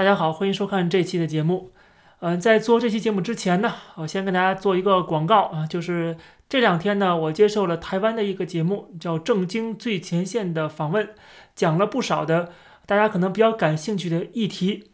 [0.00, 1.72] 大家好，欢迎收看这期的节目。
[2.20, 6.16] 嗯，在做这期节目之前呢，我先跟大家做一个广告啊，就是
[6.48, 11.10] 这两天呢，我接受了台湾的一个节目，叫《正经最前线》的访问，
[11.54, 12.50] 讲了不少的
[12.86, 14.84] 大家可能比较感兴趣的议题，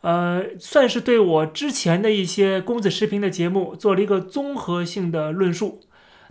[0.00, 5.82] 呃，算是对我之前的一些公子视频的节目做了一个综合性的论述。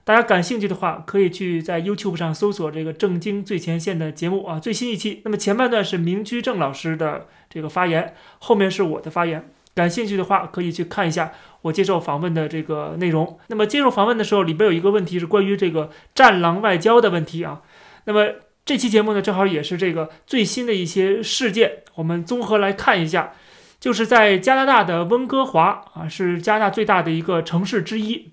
[0.07, 5.21] 大家感兴趣的话，可以去在 YouTube 上搜索这个“正经最前线”的节目啊，最新一期。
[5.25, 9.49] 那么前半段是明居正老师的这个发言，后面是我的发言。
[9.75, 11.33] 感兴趣的话，可以去看一下
[11.63, 13.37] 我接受访问的这个内容。
[13.47, 17.61] 那么接受访问的时候，里边有一个问题是关于这个“战狼外交”的问题啊。
[18.05, 18.29] 那么
[18.63, 23.33] 这期节目呢，正好也是这个最新的一些事件，我们综合来看一下。
[23.81, 28.31] 就是在加拿大的温哥华啊，是加拿大最大的一个城市之一。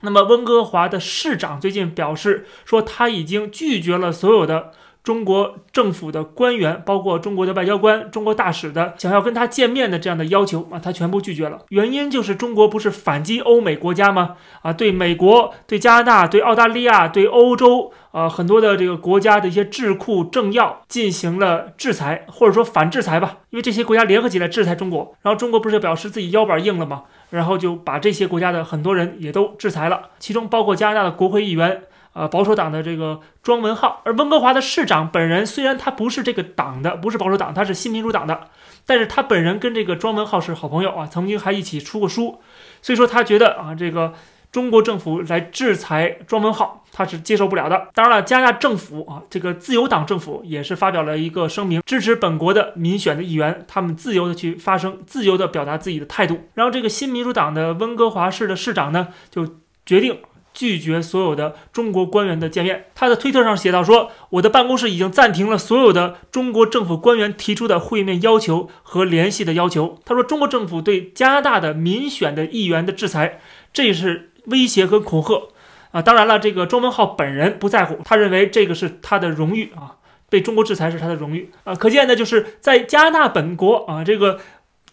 [0.00, 11.60] 那么，温哥华的市长最近表示说，他已经拒绝了所有的中国政府的官员，包括中国的外交官、中国大使的想要跟他见面的这样的要求啊，他全部拒绝了。
[11.70, 14.36] 原因就是中国不是反击欧美国家吗？
[14.62, 17.92] 啊，对美国、对加拿大、对澳大利亚、对欧洲。
[18.10, 27.02] 呃，很多的这个国家的一些智库政要进行了制裁，或者说反制裁吧，因为这些国家联合起来制裁中国，然后中国不是表示自己腰板硬了吗？
[27.30, 38.48] 然后就把这些国家的很多人也都制裁了，其中包括加拿大的国会议员，呃，保守党的这个庄文浩，而温哥华的市长本人虽然他不是这个党的，不是保守党，他是新民主党的，
[38.86, 42.40] 但是他本人跟这个庄文浩是好朋友啊，曾经还一起出过书，
[42.82, 44.14] 所以说他觉得啊，这个。
[44.50, 47.88] 中国政府来制裁庄文浩，他是接受不了的。
[47.92, 56.48] 当然了，加拿大政府啊，这个自由党政府也是发表了一个声明，支持本国的民选的议员，他们自由的去发声，自由的表达自己的态度。
[56.54, 59.46] 然后，这个新民主党的温哥华市的市长呢，就
[59.84, 60.18] 决定
[60.58, 62.86] 拒绝所有的中国官员的见面。
[62.94, 73.40] 他的推特上写道说：“我的办公室已经暂停了所有的中国政府官员提出的会面要求和联系的要求。”他说：“中国政府对加拿大的民选的议员的制裁，
[73.72, 75.48] 这是。”威胁和恐吓
[75.90, 79.96] 啊，当然了，这个庄文浩本人不在乎，他认为这个是他的荣誉啊，
[80.30, 81.74] 被中国制裁是他的荣誉啊。
[81.74, 84.40] 可见呢，就是在加拿大本国啊，这个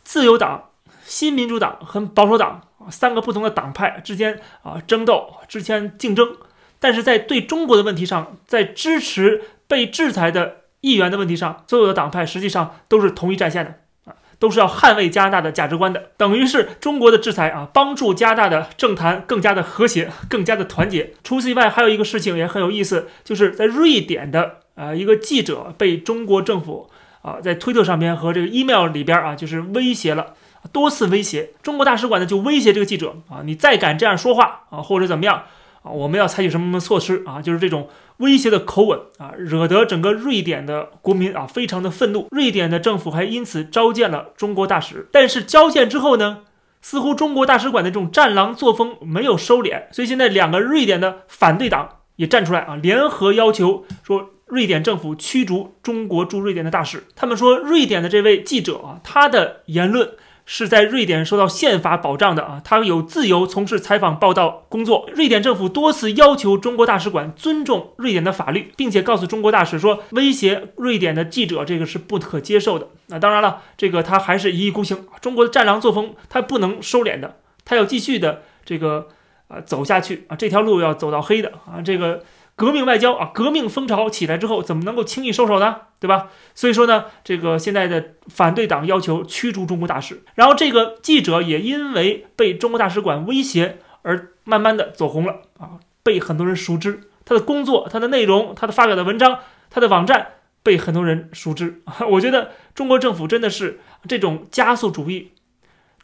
[0.03, 0.71] 自由党、
[1.05, 6.35] 新民主党和保守党三个不同的党派之间啊争斗、之间竞争，
[6.79, 13.79] 但是在对中国的问题上，在支持被制裁的议员的问题上，所有的党派实际上都是同一战线的
[14.11, 14.15] 啊。
[14.37, 21.13] 都是要捍卫加拿大的价值观的，等于是中国的制裁啊，帮助加拿大的政坛更加的和谐，更加的团结。
[21.23, 26.89] 除此以外，还有一个事情也很有意思，就是在瑞典的呃一个记者被中国政府
[27.21, 30.33] 啊在推特上边和这个 email 里边啊就是威胁了，
[30.71, 35.43] 多次威胁中国大使馆呢就威胁这个记者啊，你再敢这样说话啊或者怎么样
[35.83, 37.87] 啊，我们要采取什么什么措施啊，就是这种。
[38.19, 42.29] 威胁的口吻啊，惹得整个瑞典的国民啊非常的愤怒。
[42.31, 45.09] 瑞典的政府还因此召见了中国大使。
[45.11, 46.43] 但是召见之后呢，
[46.81, 49.91] 似乎中国大使馆的这种战狼作风没有收敛。
[49.91, 57.03] 所以现在两个瑞典的反对党也站出来啊，联合要求说瑞典政府驱逐中国驻瑞典的大使。
[57.17, 60.11] 他们说，瑞典的这位记者啊，他的言论。
[60.45, 65.09] 是在瑞典受到宪法保障的啊，他有自由从事采访报道工作。
[65.13, 72.87] 瑞典政府多次要求中国大使馆尊重瑞典的法律，并且告诉中国大使说，威胁瑞典的记者这个是不可接受的。
[73.07, 75.07] 那当然了，这个他还是一意孤行。
[75.19, 79.07] 中国的战狼作风，他不能收敛的，他要继续的这个
[79.47, 82.23] 啊走下去啊，这条路要走到黑的啊，这个。
[82.55, 85.81] 革命外交啊，革命风潮起来之后，怎么能够轻易收手呢？
[85.99, 86.29] 对吧？
[86.53, 99.39] 所以说呢，这个现在的反对党要求驱逐中国大使，然后这个记者也因为被中国大使馆威胁而慢慢的走红了啊，被很多人熟知，他的工作、他的内容、他的发表的文章、
[99.69, 100.27] 他的网站
[100.63, 101.81] 被很多人熟知。
[102.11, 105.33] 我觉得中国政府真的是这种加速主义，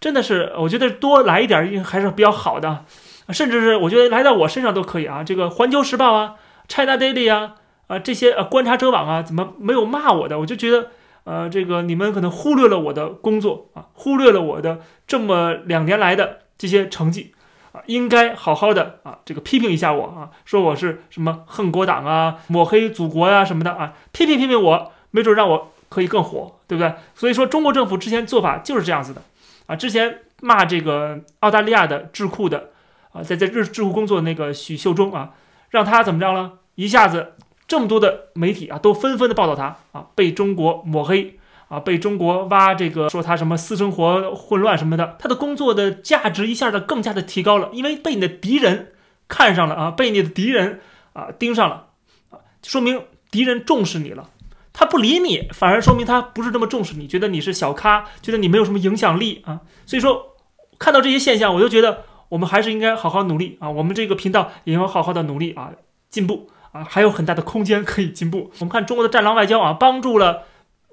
[0.02, 2.86] 真的是我觉得多来一点还是比较好的。
[3.32, 6.36] 甚至是我觉得来到我身上都可以啊，这个《环球时报》啊，
[6.74, 7.56] 《China Daily》啊，
[7.88, 10.40] 啊这些呃观察者网啊，怎么没有骂我的？
[10.40, 10.88] 我就觉得，
[11.24, 17.34] 呃，这个你们可能忽略了我的工作啊，忽略了我的这么两年来的这些成绩
[17.74, 26.94] 啊，应该好好的啊，这个批评一下我啊，说我是什么恨国党啊，抹黑祖国呀什么的啊，批评批评我，没准让我可以更火，对不对？
[27.14, 29.22] 所以说中国政府之前做法就是这样子的
[29.68, 32.70] 啊，之前骂这个澳大利亚的智库的。
[33.12, 35.32] 啊，在在日知乎工作那个许秀中啊，
[35.70, 36.54] 让他怎么着了？
[36.76, 37.34] 一下子
[37.68, 48.94] 这么多的媒体啊，都纷纷的报道他啊，被中国抹黑啊，被中国挖这个说他什么私生活混乱什么的，他的工作的价值一下子更加的提高了，因为被你的敌人
[49.28, 50.80] 看上了啊，被你的敌人
[51.14, 51.88] 啊盯上了
[52.30, 54.30] 啊，说明敌人重视你了。
[54.74, 59.60] 他不理你，反而说明他不是这么重视你，觉得你是小咖，觉得你没有什么影响力啊。
[59.86, 60.38] 所以说，
[60.80, 63.70] 看到这些现象，我就觉得我们还是应该好好努力啊。
[63.70, 65.72] 我们这个频道也要好好的努力啊，
[66.10, 68.52] 进步啊，还有很大的空间可以进步。
[68.60, 70.44] 我们看中国的战狼外交啊，帮助了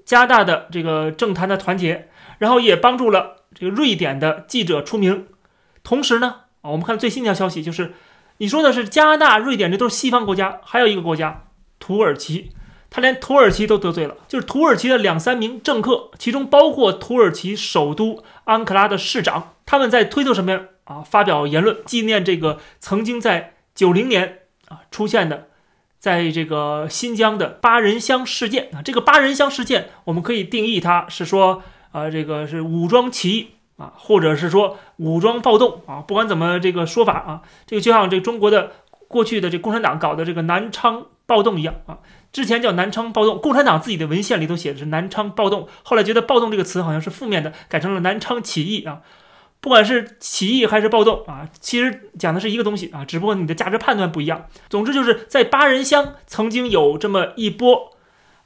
[0.04, 2.08] 加拿大的这个政坛的团结，
[2.38, 5.26] 然后也帮助了这个瑞典的记者出名。
[5.84, 7.94] 同时呢，啊，我们看最新一条消息就是，
[8.38, 11.44] 你说的是加拿大、瑞典，这都是西方国家，还有一个国家
[11.78, 12.50] 土耳其。
[12.90, 24.38] 他连土耳其都得罪了，就是土耳其的两三名政客，其中包括土耳其首都安卡拉的市长，他们在推特上面啊发表言论，纪念这个曾经在九零年
[24.68, 25.48] 啊出现的，
[25.98, 28.82] 在这个新疆的八人乡事件啊。
[28.82, 31.62] 这个八人乡事件，我们可以定义它是说
[31.92, 38.72] 啊，这个是武装起义啊，或者是说武装暴动啊，不管怎么这个说法啊，这个就像这中国的
[39.06, 41.98] 过去的这共产党搞的这个南昌暴动一样啊。
[42.32, 49.00] 之前叫南昌暴动，共产党自己的文献里头写的是南昌暴动，后来觉得暴动这个词好像是负面的，改成了南昌起义啊。
[49.60, 54.46] 不管是起义还是暴动啊，其实讲的是一个东西啊，只不过你的价值判断不一样。
[54.68, 57.96] 总之就是在八人乡曾经有这么一波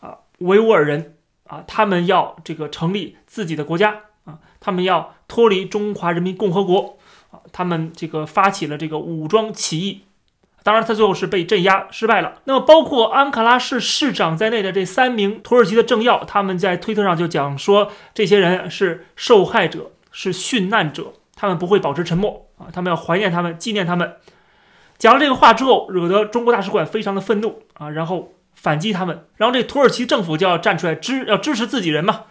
[0.00, 1.16] 啊维吾尔人
[1.46, 6.98] 啊，他们要这个成立自己的国家啊，他们要脱离中华人民共和国
[7.30, 10.02] 啊，他们这个发起了这个武装起义。
[10.64, 12.34] 当然，他最后是被镇压失败了。
[12.44, 24.16] 那么，包括安卡拉市市长在内的这三名土耳其的政要，他们在推特上就讲说，这些人是受害者，是殉难者，他们不会保持沉默啊，他们要怀念他们，纪念他们。
[24.98, 32.26] 讲了这个话之后，惹得中国大使馆非常的愤怒啊，然后反击他们，然后这土耳其政府就要站出来支，要支持自己人嘛，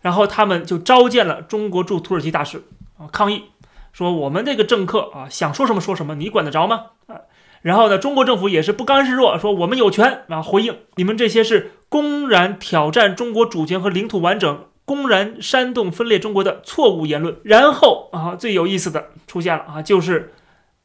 [0.00, 2.62] 然后他们就召见了中国驻土耳其大使
[2.96, 3.50] 啊，抗议
[3.92, 6.86] 说我们这个政客啊，想说什么说什么，你管得着吗？
[7.08, 7.20] 啊？
[7.60, 17.36] 然后呢，中国政府也是不甘示弱，说我们有权啊回应你们这些是公然挑战中国主权和领土完整、公然煽动分裂中国的错误言论。
[17.44, 20.34] 然后啊，最有意思的出现了啊，就是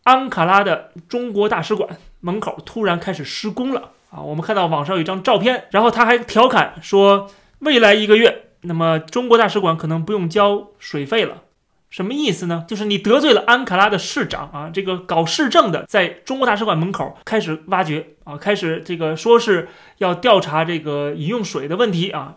[0.04, 4.22] 安卡拉的中国大使馆门口突然开始施工了啊。
[4.22, 7.30] 我们看到网上有一张照片，然后他还调侃说，
[7.60, 11.44] 未来一个月，那么中国大使馆可能不用交水费了。
[11.90, 12.66] 什么意思呢？
[12.68, 19.68] 就是你得罪了安卡拉的市长啊，这个搞市政的，在中国大使馆门口开始挖掘啊，开始这个说是
[19.98, 22.36] 要调查这个饮用水的问题啊，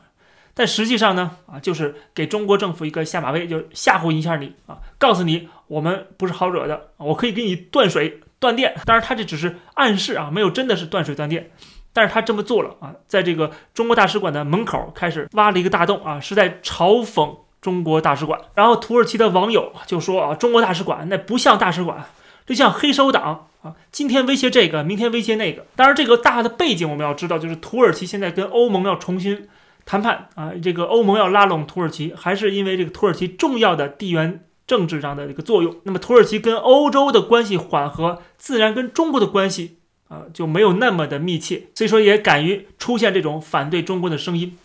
[0.55, 8.75] 但实际上呢啊，就是给中国政府一个下马威，就是吓唬一下你啊，告诉你我们不是好惹的，我可以给你断水断电。
[8.85, 11.51] 当然他这只是暗示啊，没有真的是断水断电，
[11.93, 17.39] 但是他这么做了啊，在这个中国大使馆的门口开始挖了一个大洞啊，是在嘲讽。
[17.63, 22.07] 中国大使馆，然后土耳其的网友就说啊，中国大使馆那不像大使馆，
[22.45, 25.65] 就像黑手党啊，今天威胁这个，明天威胁那个。
[25.77, 29.49] 当然，这个大的背景我们要知道，就是土耳其现在跟欧盟要重新
[29.85, 35.77] 谈判啊，这个欧盟要拉拢土耳其，还是因为这个土耳其重要的地缘政治上的一个作用。
[35.85, 44.57] 那么土耳其跟欧洲的关系缓和，自然跟中国的关系啊就没有那么的密切，所以说也敢于出现这种反对中国的声音。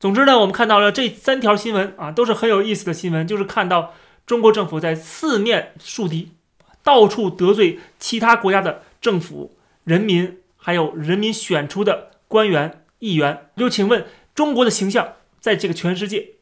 [0.00, 3.26] 总之呢，我们看到了这三条新闻啊，都是很有意思的新闻。
[3.26, 3.92] 就是看到
[4.24, 6.30] 中国政府在四面树敌，
[6.84, 13.48] 到处得罪其他国家的政府、人民，还有人民选出的官员、议员。
[13.56, 14.06] 就请问，
[14.38, 16.34] 中国的形象在这个全世界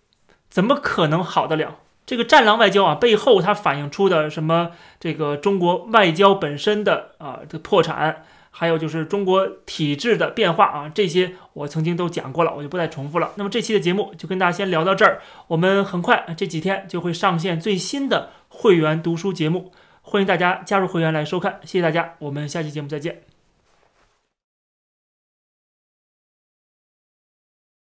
[0.50, 1.76] 怎么可能好得了？
[2.04, 4.72] 这个战狼外交啊，背后它反映出的什么？
[5.00, 8.26] 这个中国外交本身的啊的破产。
[8.50, 13.32] 还有就是中国体制的变化啊，这些我曾经都讲过了，我就不再重复了。
[13.36, 19.72] 那么这期的节目就跟大家先聊到这儿，我们很快这几天就会上线最新的会员读书节目，
[20.02, 23.35] 欢迎大家加入会员来收看，谢谢大家，我们下期节目再见。